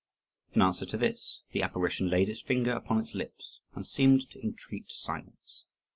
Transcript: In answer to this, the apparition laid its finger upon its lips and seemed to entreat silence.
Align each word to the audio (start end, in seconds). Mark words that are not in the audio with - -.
In 0.55 0.63
answer 0.63 0.87
to 0.87 0.97
this, 0.97 1.41
the 1.51 1.61
apparition 1.61 2.09
laid 2.09 2.27
its 2.27 2.41
finger 2.41 2.71
upon 2.71 2.99
its 2.99 3.13
lips 3.13 3.59
and 3.75 3.85
seemed 3.85 4.27
to 4.31 4.43
entreat 4.43 4.89
silence. 4.91 5.65